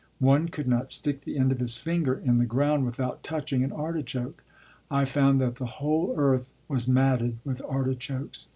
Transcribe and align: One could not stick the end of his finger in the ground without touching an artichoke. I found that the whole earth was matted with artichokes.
One 0.17 0.49
could 0.49 0.67
not 0.67 0.89
stick 0.89 1.21
the 1.21 1.37
end 1.37 1.51
of 1.51 1.59
his 1.59 1.77
finger 1.77 2.15
in 2.15 2.39
the 2.39 2.45
ground 2.47 2.87
without 2.87 3.21
touching 3.21 3.63
an 3.63 3.71
artichoke. 3.71 4.43
I 4.89 5.05
found 5.05 5.39
that 5.41 5.57
the 5.57 5.67
whole 5.77 6.15
earth 6.17 6.51
was 6.67 6.87
matted 6.87 7.37
with 7.45 7.61
artichokes. 7.69 8.47